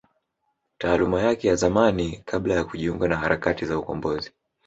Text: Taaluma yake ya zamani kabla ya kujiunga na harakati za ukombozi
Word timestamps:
Taaluma 0.77 1.21
yake 1.21 1.47
ya 1.47 1.55
zamani 1.55 2.21
kabla 2.25 2.53
ya 2.53 2.63
kujiunga 2.63 3.07
na 3.07 3.17
harakati 3.17 3.65
za 3.65 3.77
ukombozi 3.79 4.31